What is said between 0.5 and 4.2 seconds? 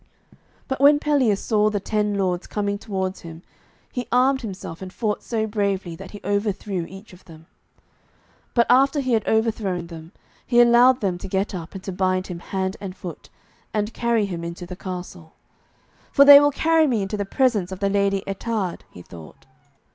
But when Pelleas saw the ten lords coming towards him, he